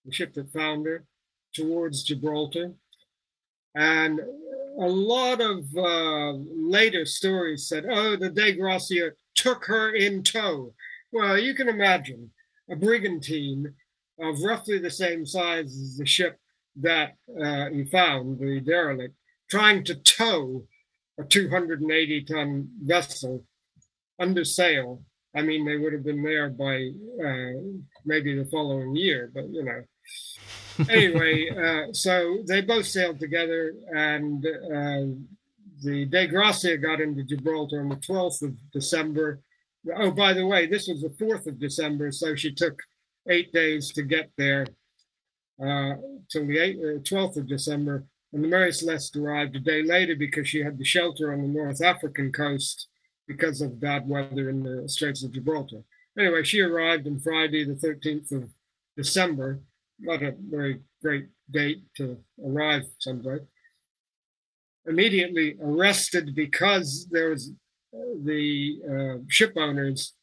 [0.04, 1.06] the ship that found her,
[1.54, 2.74] towards Gibraltar.
[3.76, 10.24] And a lot of uh, later stories said, oh, the Dei Gratia took her in
[10.24, 10.74] tow.
[11.12, 12.32] Well, you can imagine
[12.70, 13.74] a brigantine
[14.20, 16.40] of roughly the same size as the ship
[16.78, 19.16] that uh, he found, the derelict,
[19.50, 20.66] trying to tow
[21.20, 23.44] a 280 ton vessel
[24.20, 25.04] under sail.
[25.36, 26.90] I mean, they would have been there by
[27.24, 27.62] uh,
[28.06, 29.84] maybe the following year, but you know.
[30.90, 31.50] anyway,
[31.90, 35.16] uh, so they both sailed together, and uh,
[35.82, 39.40] the Dei Gratia got into Gibraltar on the 12th of December.
[39.96, 42.80] Oh, by the way, this was the 4th of December, so she took
[43.30, 44.66] eight days to get there
[45.62, 45.94] uh,
[46.30, 48.04] till the 8th, 12th uh, of December.
[48.34, 51.48] And the Mary Celeste arrived a day later because she had the shelter on the
[51.48, 52.89] North African coast
[53.30, 55.84] because of bad weather in the Straits of Gibraltar.
[56.18, 58.50] Anyway, she arrived on Friday, the 13th of
[58.98, 59.60] December.
[60.00, 63.42] Not a very great date to arrive someplace.
[64.88, 67.52] Immediately arrested because there was
[67.94, 70.16] uh, the uh, ship owners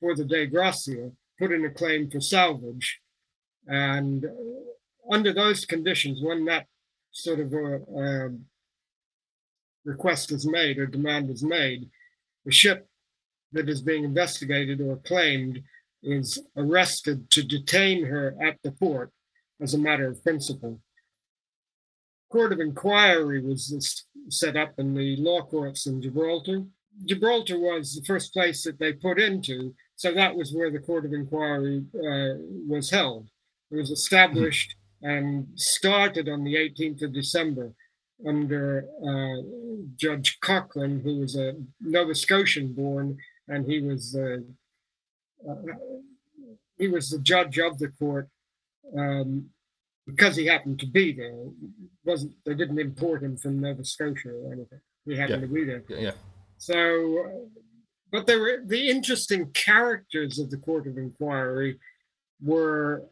[0.00, 3.00] for the Dei Gratia put in a claim for salvage.
[3.66, 6.66] And uh, under those conditions, when that
[7.12, 8.46] sort of a, um,
[9.84, 11.90] request is made or demand is made,
[12.46, 12.88] the ship
[13.52, 15.62] that is being investigated or claimed
[16.02, 19.10] is arrested to detain her at the port
[19.60, 20.80] as a matter of principle.
[22.30, 26.64] Court of inquiry was set up in the law courts in Gibraltar.
[27.04, 31.04] Gibraltar was the first place that they put into, so that was where the court
[31.04, 33.28] of inquiry uh, was held.
[33.70, 37.72] It was established and started on the 18th of December
[38.24, 39.42] under uh,
[39.96, 44.38] Judge Cochrane, who was a Nova Scotian born, and he was uh,
[45.48, 45.54] uh,
[46.78, 48.28] he was the judge of the court
[48.96, 49.46] um,
[50.06, 51.32] because he happened to be there.
[51.32, 51.52] It
[52.04, 54.80] wasn't they didn't import him from Nova Scotia or anything?
[55.04, 55.48] He happened yeah.
[55.48, 55.84] to be there.
[55.88, 56.12] Yeah.
[56.58, 57.50] So,
[58.10, 61.78] but there were the interesting characters of the court of inquiry
[62.40, 63.04] were.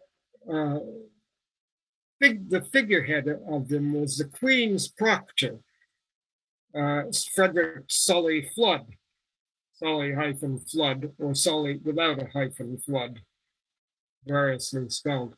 [0.50, 0.78] Uh,
[2.20, 5.59] fig- the figurehead of them was the Queen's proctor,
[6.74, 8.87] uh, Frederick Solly Flood,
[9.74, 13.20] Solly hyphen Flood, or Solly without a hyphen Flood,
[14.24, 15.35] variously spelled.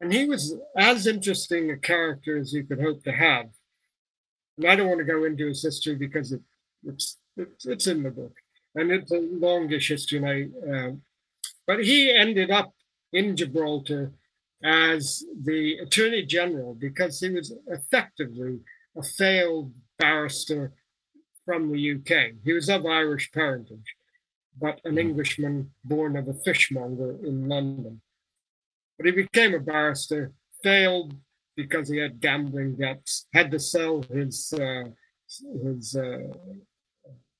[0.00, 3.46] And he was as interesting a character as you could hope to have.
[4.58, 6.40] And I don't want to go into his history because it,
[6.84, 8.34] it's, it's, it's in the book,
[8.74, 10.18] and it's a longish history.
[10.18, 10.90] And I, uh,
[11.66, 12.74] but he ended up
[13.12, 14.12] in Gibraltar
[14.62, 18.60] as the Attorney General because he was effectively
[18.96, 20.72] a failed barrister
[21.44, 22.34] from the UK.
[22.44, 23.96] He was of Irish parentage,
[24.60, 24.98] but an hmm.
[24.98, 28.00] Englishman born of a fishmonger in London.
[28.96, 31.14] But he became a barrister, failed
[31.56, 34.84] because he had gambling debts, had to sell his uh,
[35.64, 36.18] his uh,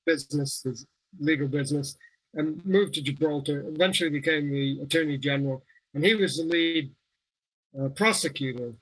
[0.05, 0.85] business, his
[1.19, 1.95] legal business,
[2.33, 3.65] and moved to Gibraltar.
[3.67, 6.91] Eventually became the Attorney General, and he was the lead
[7.79, 8.73] uh, prosecutor.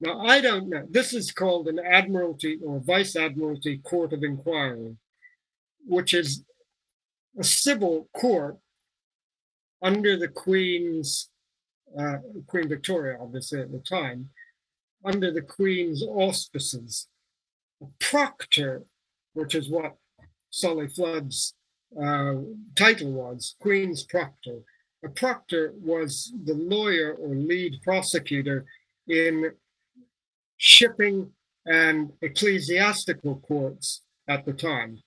[0.00, 0.86] Now, I don't know.
[0.90, 4.96] This is called an Admiralty or Vice Admiralty Court of Inquiry,
[5.86, 6.44] which is
[7.38, 8.58] a civil court
[9.82, 11.30] under the Queen's,
[11.98, 14.30] uh, Queen Victoria, obviously at the time,
[15.04, 17.08] under the Queen's auspices.
[17.82, 18.82] A proctor,
[19.34, 19.96] which is what
[20.50, 21.54] Solly Flood's
[22.00, 22.34] uh,
[22.76, 24.60] title was, Queen's proctor,
[25.04, 28.64] a proctor was the lawyer or lead prosecutor
[29.06, 29.50] in
[30.56, 31.30] shipping
[31.66, 34.98] and ecclesiastical courts at the time.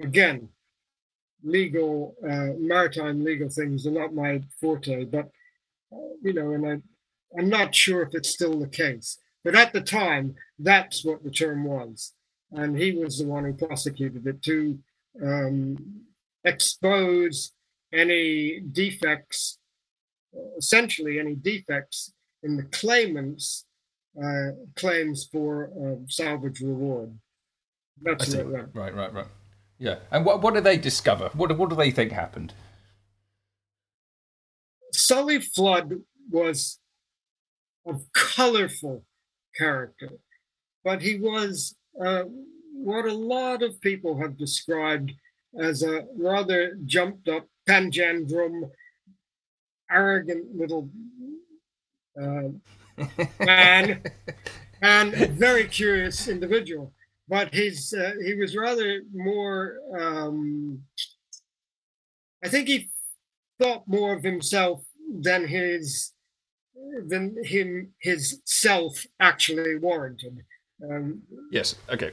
[0.00, 0.48] Again,
[1.42, 5.30] legal, uh, maritime legal things are not my forte, but,
[5.92, 9.18] uh, you know, and I, I'm not sure if it's still the case.
[9.42, 12.12] But at the time, that's what the term was.
[12.52, 14.78] And he was the one who prosecuted it to
[15.22, 16.04] um,
[16.44, 17.52] expose
[17.94, 19.58] any defects,
[20.58, 23.64] essentially any defects in the claimant's
[24.22, 27.16] uh, claims for uh, salvage reward.
[28.02, 29.26] That's right, right, right, right.
[29.78, 31.30] Yeah, and what what do they discover?
[31.34, 32.52] What what do they think happened?
[34.92, 35.94] Solly Flood
[36.30, 36.78] was
[37.86, 39.04] a colorful
[39.56, 40.10] character,
[40.84, 42.24] but he was uh,
[42.72, 45.12] what a lot of people have described
[45.58, 48.70] as a rather jumped up panjandrum,
[49.90, 50.88] arrogant little
[52.20, 52.48] uh,
[53.40, 54.02] man,
[54.82, 56.92] and very curious individual.
[57.28, 59.78] But he's uh, he was rather more.
[59.98, 60.82] Um,
[62.44, 62.90] I think he
[63.60, 64.84] thought more of himself
[65.20, 66.12] than his
[67.06, 70.38] than him his self actually warranted.
[70.82, 71.76] Um, yes.
[71.90, 72.10] Okay.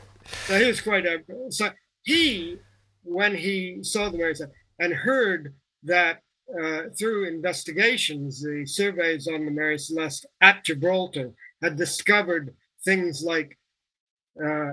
[0.47, 1.19] So he was quite a.
[1.49, 1.69] So
[2.03, 2.57] he,
[3.03, 5.53] when he saw the Mary Celeste and heard
[5.84, 6.21] that
[6.59, 13.57] uh, through investigations, the surveys on the Mary Celeste at Gibraltar had discovered things like
[14.43, 14.71] uh,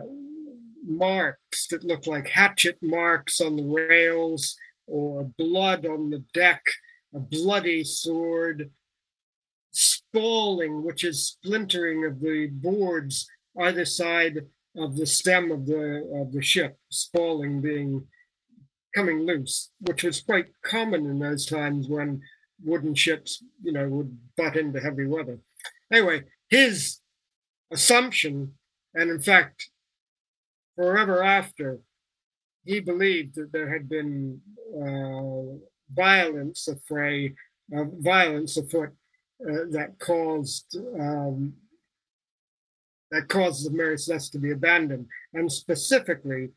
[0.82, 4.56] marks that looked like hatchet marks on the rails
[4.86, 6.62] or blood on the deck,
[7.14, 8.70] a bloody sword,
[9.72, 13.28] spalling, which is splintering of the boards
[13.60, 14.38] either side
[14.74, 18.06] of the stem of the of the ship, spalling being
[18.94, 22.22] coming loose, which was quite common in those times when
[22.64, 25.38] wooden ships, you know, would butt into heavy weather.
[25.92, 26.98] Anyway, his
[27.72, 28.54] assumption,
[28.94, 29.70] and in fact,
[30.76, 31.80] forever after,
[32.64, 34.40] he believed that there had been
[34.74, 35.56] uh,
[35.94, 37.34] violence affray,
[37.74, 38.90] uh, violence afoot
[39.48, 41.54] uh, that caused um,
[43.10, 46.50] that caused the Mary Celeste to be abandoned, and specifically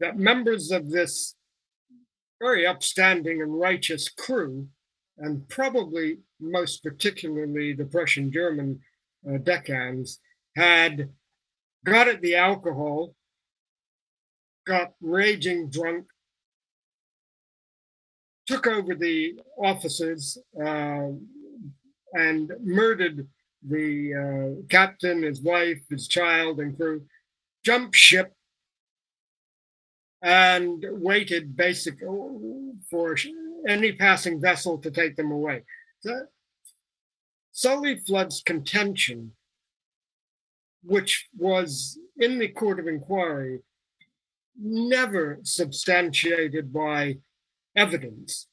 [0.00, 1.36] that members of this
[2.44, 4.68] very upstanding and righteous crew,
[5.16, 8.78] and probably most particularly the Prussian German
[9.26, 10.20] uh, deckhands,
[10.54, 11.08] had
[11.86, 13.14] got at the alcohol,
[14.66, 16.04] got raging drunk,
[18.46, 21.08] took over the officers, uh,
[22.12, 23.26] and murdered
[23.66, 27.06] the uh, captain, his wife, his child, and crew,
[27.64, 28.33] jumped ship
[30.24, 31.98] and waited basic
[32.90, 33.16] for
[33.68, 35.62] any passing vessel to take them away.
[36.00, 36.26] So,
[37.52, 39.32] Solly Flood's contention,
[40.82, 43.60] which was in the court of inquiry,
[44.58, 47.18] never substantiated by
[47.76, 48.48] evidence.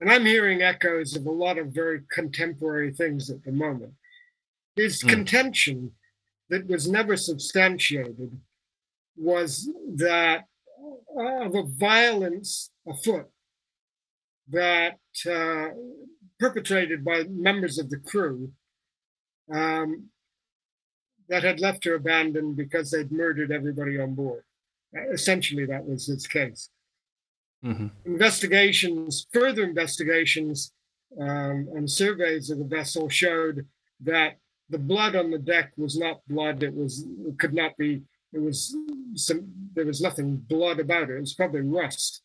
[0.00, 3.94] And I'm hearing echoes of a lot of very contemporary things at the moment.
[4.76, 5.08] His mm.
[5.08, 5.92] contention
[6.50, 8.38] that was never substantiated
[9.16, 10.44] was that
[11.18, 13.28] of a violence afoot
[14.50, 14.98] that
[15.30, 15.68] uh,
[16.38, 18.50] perpetrated by members of the crew
[19.52, 20.04] um,
[21.28, 24.42] that had left her abandoned because they'd murdered everybody on board.
[24.96, 26.70] Uh, essentially, that was his case.
[27.64, 27.88] Mm-hmm.
[28.06, 30.72] Investigations, further investigations,
[31.20, 33.66] um, and surveys of the vessel showed
[34.00, 34.36] that
[34.70, 36.62] the blood on the deck was not blood.
[36.62, 38.02] It was it could not be.
[38.32, 38.76] It was
[39.14, 39.52] some.
[39.74, 41.16] There was nothing blood about it.
[41.16, 42.22] It was probably rust.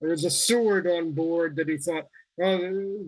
[0.00, 2.08] There was a sword on board that he thought,
[2.42, 2.58] oh,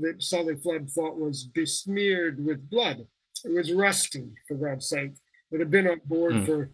[0.00, 3.06] that Solly Flood thought was besmeared with blood.
[3.44, 5.12] It was rusty, for God's sake.
[5.50, 6.46] It had been on board mm.
[6.46, 6.70] for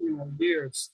[0.00, 0.90] you know years.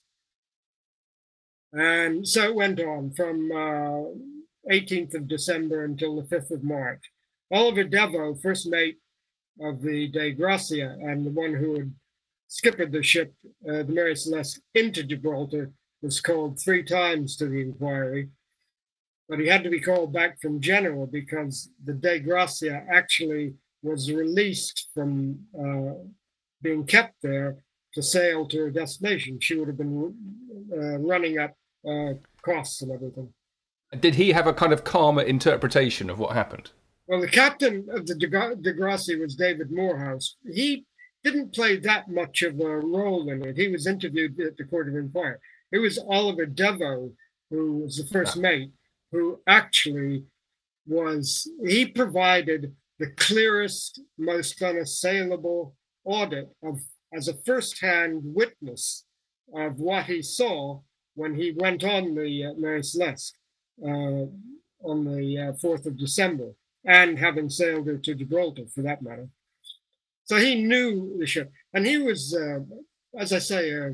[1.73, 7.03] And so it went on from uh, 18th of December until the 5th of March.
[7.51, 8.97] Oliver Deveau, first mate
[9.59, 11.93] of the Dei Gratia and the one who had
[12.47, 13.33] skippered the ship,
[13.67, 15.71] uh, the Mary Celeste, into Gibraltar,
[16.01, 18.29] was called three times to the inquiry.
[19.29, 24.11] But he had to be called back from Genoa because the Dei Gratia actually was
[24.11, 26.01] released from uh,
[26.61, 27.57] being kept there
[27.93, 29.39] to sail to her destination.
[29.39, 30.15] She would have been
[30.71, 31.53] uh, running up
[31.87, 33.33] uh, costs and everything.
[33.99, 36.71] Did he have a kind of calmer interpretation of what happened?
[37.07, 40.35] Well, the captain of the Dei Gratia was David Morehouse.
[40.45, 40.85] He
[41.31, 43.57] didn't play that much of a role in it.
[43.57, 45.37] He was interviewed at the court of inquiry.
[45.71, 47.11] It was Oliver Deveau,
[47.49, 48.71] who was the first mate,
[49.11, 50.23] who actually
[50.85, 55.75] was, he provided the clearest, most unassailable
[56.05, 56.79] audit of
[57.13, 59.05] as a first-hand witness
[59.55, 60.79] of what he saw
[61.15, 63.37] when he went on the uh, Mary Celeste
[63.81, 64.25] uh,
[64.83, 66.51] on the uh, 4th of December
[66.85, 69.29] and having sailed her to Gibraltar for that matter.
[70.27, 72.59] So he knew the ship, and he was, uh,
[73.17, 73.91] as I say, uh,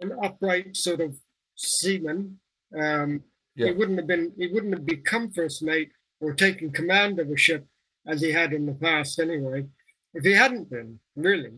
[0.00, 1.16] an upright sort of
[1.56, 2.40] seaman.
[2.76, 3.22] Um,
[3.54, 3.68] yeah.
[3.68, 7.36] He wouldn't have been, he wouldn't have become first mate or taken command of a
[7.36, 7.64] ship
[8.08, 9.66] as he had in the past, anyway,
[10.14, 11.52] if he hadn't been really.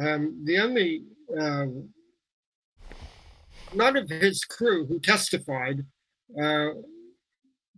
[0.00, 1.04] Um, the only
[1.38, 1.90] um,
[3.72, 5.84] none of his crew who testified
[6.40, 6.70] uh,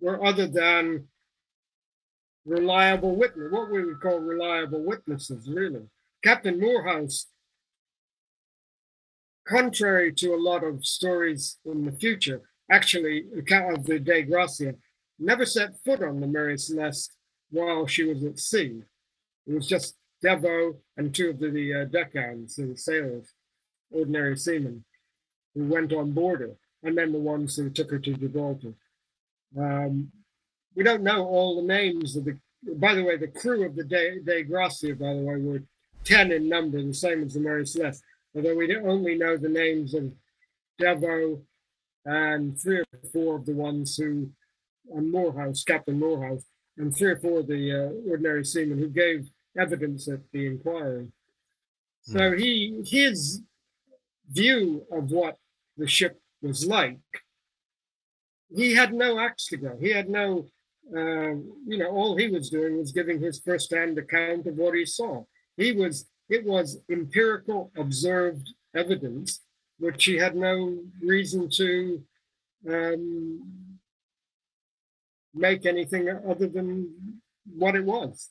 [0.01, 1.09] were other than
[2.45, 5.89] reliable witness, what we would call reliable witnesses, really.
[6.25, 7.27] Captain Morehouse,
[9.47, 13.25] contrary to a lot of stories in the future, actually,
[13.75, 14.75] of the Dei Gratia,
[15.19, 17.13] never set foot on the Mary Celeste
[17.51, 18.83] while she was at sea.
[19.47, 23.35] It was just Deveau and two of the, the uh, deckhands, the sailors,
[23.91, 24.85] ordinary seamen,
[25.55, 28.75] who went on board her, and then the ones who took her to Gibraltar.
[29.59, 30.11] Um,
[30.75, 32.39] we don't know all the names of the.
[32.77, 35.63] By the way, the crew of the Dei, Dei Gratia, by the way, were
[36.05, 38.05] 10 in number, the same as the Mary Celeste,
[38.37, 40.13] although we only know the names of
[40.81, 41.43] Deveau
[42.05, 44.31] and three or four of the ones who,
[44.95, 46.45] and Morehouse, Captain Morehouse,
[46.77, 51.09] and three or four of the uh, ordinary seamen who gave evidence at the inquiry.
[52.03, 52.39] So mm.
[52.39, 53.43] he his
[54.31, 55.37] view of what
[55.77, 56.99] the ship was like,
[58.55, 59.77] he had no axe to go.
[59.81, 60.47] He had no,
[60.97, 61.35] uh,
[61.67, 65.25] you know, all he was doing was giving his first-hand account of what he saw.
[65.57, 69.41] He was it was empirical, observed evidence,
[69.79, 72.03] which he had no reason to
[72.69, 73.79] um,
[75.35, 77.21] make anything other than
[77.57, 78.31] what it was.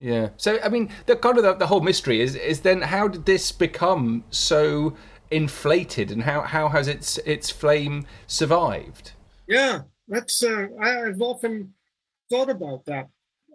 [0.00, 0.30] Yeah.
[0.36, 3.24] So I mean, the kind of the, the whole mystery is is then how did
[3.24, 4.96] this become so
[5.30, 9.12] inflated, and how how has its its flame survived?
[9.48, 11.74] Yeah, that's uh, I, I've often
[12.30, 13.08] thought about that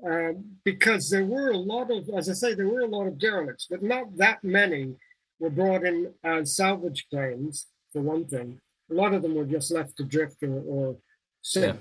[0.10, 0.34] uh,
[0.64, 3.68] because there were a lot of, as I say, there were a lot of derelicts,
[3.70, 4.96] but not that many
[5.40, 7.68] were brought in as salvage claims.
[7.94, 10.96] For one thing, a lot of them were just left to drift or, or
[11.42, 11.78] sink.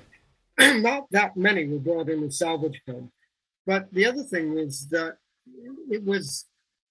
[0.58, 0.76] Yeah.
[0.80, 3.10] not that many were brought in as salvage claims.
[3.66, 5.16] But the other thing is that
[5.90, 6.46] it was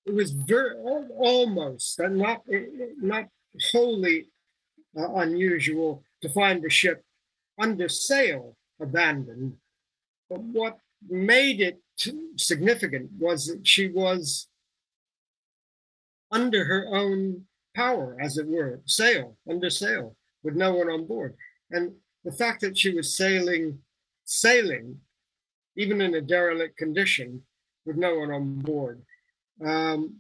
[0.06, 0.76] it was very
[1.18, 2.42] almost not
[2.98, 3.26] not
[3.72, 4.30] wholly
[4.98, 7.04] uh, unusual to find a ship
[7.60, 9.54] under sail abandoned.
[10.30, 11.80] But what made it
[12.38, 14.48] significant was that she was
[16.32, 17.46] under her own
[17.76, 21.36] power, as it were, sail, under sail, with no one on board.
[21.72, 21.94] And
[22.24, 23.80] the fact that she was sailing,
[24.26, 25.00] sailing
[25.76, 27.42] even in a derelict condition
[27.86, 29.02] with no one on board,
[29.66, 30.16] um,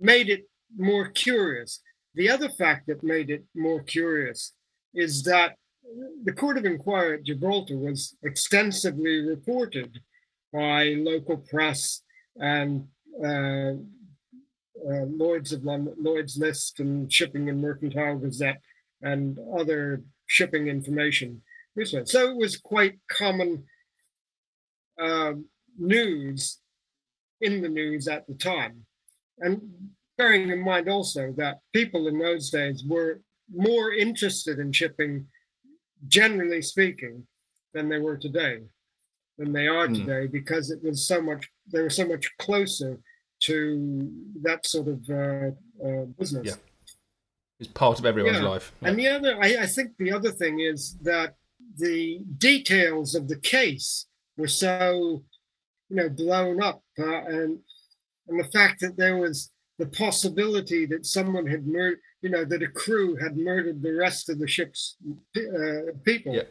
[0.00, 1.80] made it more curious.
[2.14, 4.52] The other fact that made it more curious
[4.94, 5.56] is that
[6.24, 10.00] the Court of Inquiry at Gibraltar was extensively reported
[10.52, 12.02] by local press
[12.36, 12.86] and
[13.22, 13.74] uh,
[14.88, 18.60] uh, Lloyd's of London, Lloyd's List and Shipping and Mercantile Gazette
[19.02, 21.42] and other shipping information.
[22.04, 23.64] So it was quite common
[24.98, 25.32] uh,
[25.76, 26.58] news
[27.40, 28.86] in the news at the time.
[29.38, 29.60] And
[30.16, 33.20] bearing in mind also that people in those days were
[33.52, 35.26] more interested in shipping,
[36.08, 37.26] generally speaking,
[37.72, 38.60] than they were today,
[39.38, 39.96] than they are mm.
[39.96, 42.98] today, because it was so much, they were so much closer
[43.40, 44.10] to
[44.42, 45.50] that sort of uh,
[45.84, 46.46] uh, business.
[46.46, 46.54] Yeah.
[47.60, 48.48] It's part of everyone's yeah.
[48.48, 48.72] life.
[48.80, 48.88] Yeah.
[48.88, 51.34] And the other, I, I think the other thing is that
[51.76, 55.24] the details of the case were so,
[55.88, 57.58] you know, blown up, uh, and
[58.28, 62.62] and the fact that there was the possibility that someone had murdered, you know, that
[62.62, 64.96] a crew had murdered the rest of the ship's
[65.36, 66.42] uh, people, yeah.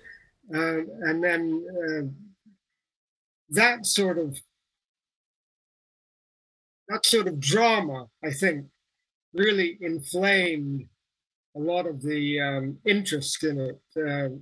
[0.53, 2.01] uh, and then uh,
[3.49, 4.37] that sort of
[6.89, 8.65] that sort of drama, I think,
[9.33, 10.85] really inflamed
[11.55, 13.81] a lot of the um, interest in it.
[13.95, 14.35] Uh,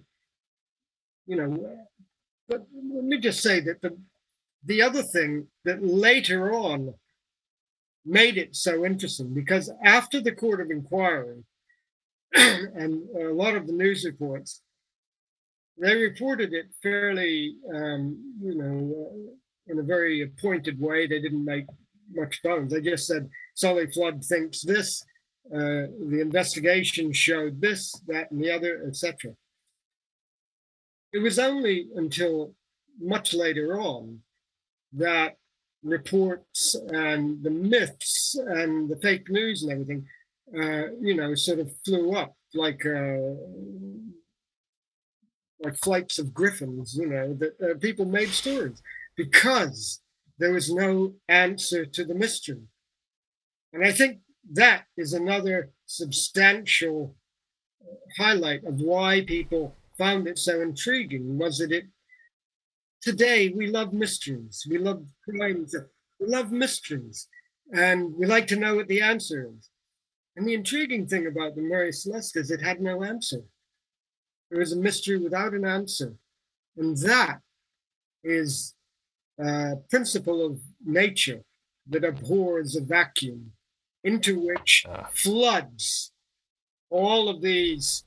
[1.27, 1.77] you know,
[2.49, 3.95] but let me just say that the
[4.65, 6.93] the other thing that later on
[8.05, 11.43] made it so interesting because after the court of inquiry
[12.33, 14.61] and a lot of the news reports,
[15.77, 19.33] they reported it fairly, um, you know,
[19.67, 21.07] in a very appointed way.
[21.07, 21.65] They didn't make
[22.13, 22.71] much bones.
[22.71, 25.03] They just said Solly Flood thinks this,
[25.53, 29.33] uh, the investigation showed this, that, and the other, etc.
[31.13, 32.53] It was only until
[32.99, 34.19] much later on
[34.93, 35.37] that
[35.83, 40.05] reports and the myths and the fake news and everything,
[40.55, 43.35] uh, you know, sort of flew up like uh,
[45.63, 46.95] like flights of griffins.
[46.95, 48.81] You know, that uh, people made stories
[49.15, 50.01] because
[50.37, 52.63] there was no answer to the mystery,
[53.73, 54.19] and I think
[54.53, 57.15] that is another substantial
[58.17, 61.85] highlight of why people found it so intriguing was that it
[63.01, 64.65] today we love mysteries.
[64.69, 65.75] We love crimes.
[66.19, 67.27] We love mysteries.
[67.73, 69.69] And we like to know what the answer is.
[70.35, 73.41] And the intriguing thing about the mary celeste is it had no answer.
[74.49, 76.15] It was a mystery without an answer.
[76.77, 77.39] And that
[78.23, 78.75] is
[79.39, 81.41] a principle of nature
[81.89, 83.51] that abhors a vacuum
[84.03, 85.09] into which ah.
[85.13, 86.11] floods
[86.89, 88.03] all of these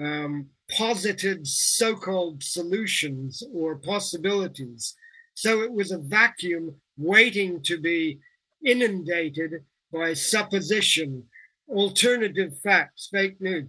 [0.00, 0.46] um,
[0.76, 4.94] posited so called solutions or possibilities.
[5.34, 8.18] So it was a vacuum waiting to be
[8.64, 11.24] inundated by supposition,
[11.68, 13.68] alternative facts, fake news.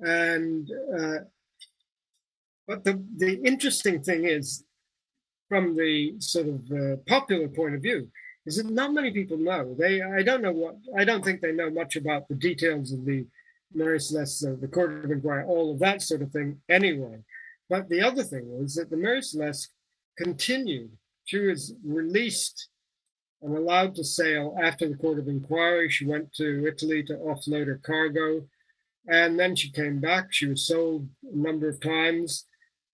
[0.00, 1.18] And, uh,
[2.66, 4.64] but the, the interesting thing is,
[5.48, 8.08] from the sort of uh, popular point of view,
[8.46, 9.74] is that not many people know.
[9.78, 13.04] They, I don't know what, I don't think they know much about the details of
[13.04, 13.26] the
[13.72, 17.18] Mary Celeste, uh, the Court of Inquiry, all of that sort of thing anyway.
[17.68, 19.70] But the other thing was that the Mary Celeste
[20.18, 20.90] continued.
[21.24, 22.68] She was released
[23.42, 25.88] and allowed to sail after the Court of Inquiry.
[25.88, 28.46] She went to Italy to offload her cargo.
[29.08, 30.32] And then she came back.
[30.32, 32.46] She was sold a number of times.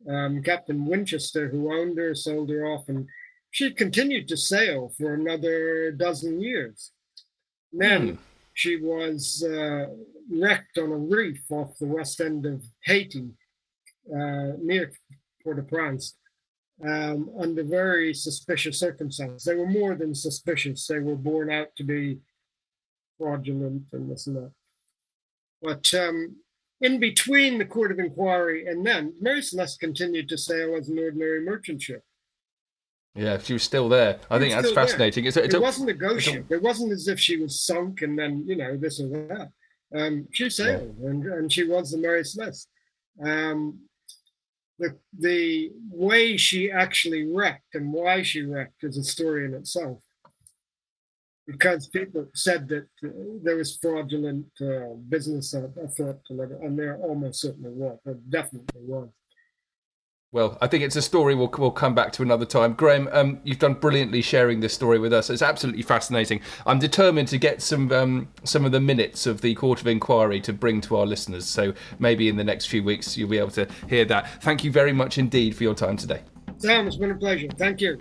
[0.09, 3.09] Um, Captain Winchester, who owned her, sold her off, and
[3.51, 6.93] she continued to sail for another dozen years.
[7.73, 8.19] Then mm.
[8.57, 9.85] She was uh,
[10.31, 13.29] wrecked on a reef off the west end of Haiti,
[14.11, 14.91] uh, near
[15.45, 16.17] Port-au-Prince,
[16.83, 19.45] um, under very suspicious circumstances.
[19.45, 22.19] They were more than suspicious; they were borne out to be
[23.19, 24.53] fraudulent and this and that.
[25.61, 26.37] But um,
[26.81, 30.99] in between the court of inquiry and then, Mary Celeste continued to sail as an
[30.99, 32.03] ordinary merchant ship.
[33.17, 34.19] Yeah, she was still there.
[34.31, 35.25] I think that's fascinating.
[35.25, 36.47] It's it's it a, wasn't a ghost ship.
[36.51, 39.51] It wasn't as if she was sunk and then, you know, this or that.
[39.95, 41.09] Um, she sailed yeah.
[41.11, 42.69] and, and she was the Mary Celeste.
[43.25, 43.81] Um,
[44.79, 50.03] the, the way she actually wrecked and why she wrecked is a story in itself
[51.47, 53.09] because people said that uh,
[53.43, 57.99] there was fraudulent uh, business afoot, and there almost certainly was.
[58.05, 59.09] There definitely was.
[60.33, 62.75] Well, I think it's a story we'll, we'll come back to another time.
[62.75, 65.31] Graham, um, you've done brilliantly sharing this story with us.
[65.31, 66.41] It's absolutely fascinating.
[66.67, 70.41] I'm determined to get some um, some of the minutes of the Court of Inquiry
[70.41, 71.47] to bring to our listeners.
[71.47, 74.43] So maybe in the next few weeks you'll be able to hear that.
[74.43, 76.23] Thank you very much indeed for your time today.
[76.59, 77.49] Sam, it's been a pleasure.
[77.57, 77.97] Thank you.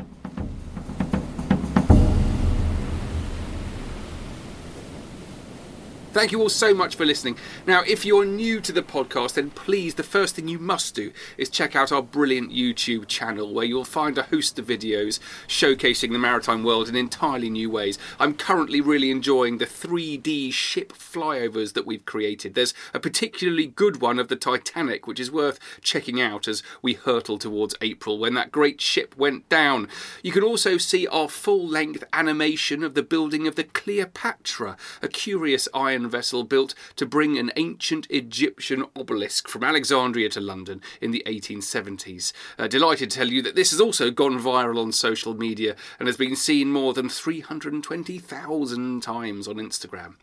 [6.15, 7.35] Thank you all so much for listening.
[7.67, 11.11] Now, if you're new to the podcast, then please, the first thing you must do
[11.37, 16.13] is check out our brilliant YouTube channel where you'll find a host of videos showcasing
[16.13, 17.99] the maritime world in entirely new ways.
[18.17, 22.55] I'm currently really enjoying the 3D ship flyovers that we've created.
[22.55, 26.93] There's a particularly good one of the Titanic, which is worth checking out as we
[26.93, 29.89] hurtle towards April when that great ship went down.
[30.23, 35.09] You can also see our full length animation of the building of the Cleopatra, a
[35.09, 35.67] curious
[36.09, 42.33] vessel built to bring an ancient Egyptian obelisk from Alexandria to London in the 1870s.
[42.57, 46.07] Uh, delighted to tell you that this has also gone viral on social media and
[46.07, 50.15] has been seen more than 320,000 times on Instagram.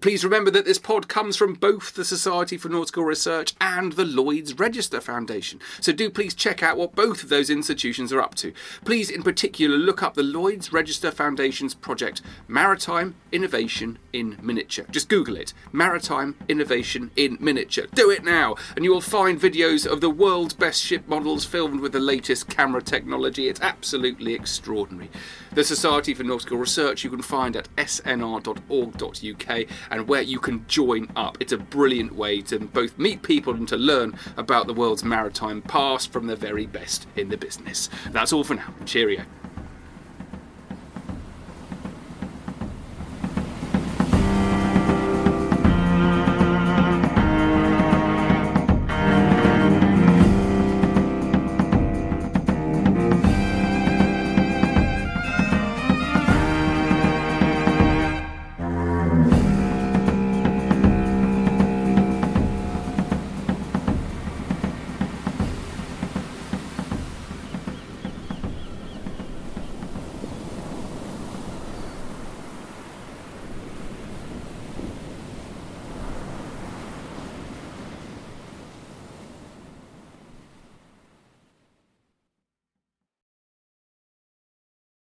[0.00, 4.04] Please remember that this pod comes from both the Society for Nautical Research and the
[4.04, 8.34] Lloyd's Register Foundation, so do please check out what both of those institutions are up
[8.36, 8.52] to.
[8.84, 14.84] Please, in particular, look up the Lloyd's Register Foundation's project Maritime Innovation in Miniature.
[14.90, 17.86] Just Google Google it Maritime Innovation in Miniature.
[17.94, 21.80] Do it now, and you will find videos of the world's best ship models filmed
[21.80, 23.48] with the latest camera technology.
[23.48, 25.08] It's absolutely extraordinary.
[25.52, 31.10] The Society for Nautical Research you can find at snr.org.uk and where you can join
[31.16, 31.38] up.
[31.40, 35.62] It's a brilliant way to both meet people and to learn about the world's maritime
[35.62, 37.88] past from the very best in the business.
[38.10, 38.74] That's all for now.
[38.84, 39.24] Cheerio.